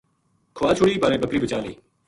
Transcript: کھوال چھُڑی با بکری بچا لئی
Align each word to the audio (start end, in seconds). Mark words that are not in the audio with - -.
کھوال 0.55 0.73
چھُڑی 0.77 1.01
با 1.01 1.07
بکری 1.23 1.39
بچا 1.43 1.57
لئی 1.63 1.73